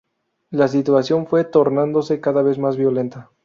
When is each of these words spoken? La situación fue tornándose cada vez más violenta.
La 0.49 0.67
situación 0.67 1.27
fue 1.27 1.43
tornándose 1.43 2.19
cada 2.21 2.41
vez 2.41 2.57
más 2.57 2.75
violenta. 2.75 3.29